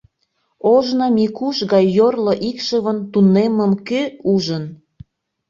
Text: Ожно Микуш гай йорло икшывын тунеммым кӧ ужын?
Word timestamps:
Ожно 0.73 1.05
Микуш 1.15 1.57
гай 1.71 1.85
йорло 1.97 2.33
икшывын 2.49 2.97
тунеммым 3.11 3.71
кӧ 3.87 4.01
ужын? 4.33 4.63